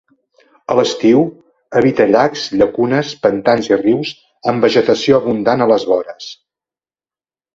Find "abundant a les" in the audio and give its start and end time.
5.19-5.85